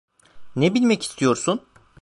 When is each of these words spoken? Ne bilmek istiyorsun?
Ne 0.55 0.73
bilmek 0.73 1.03
istiyorsun? 1.03 1.67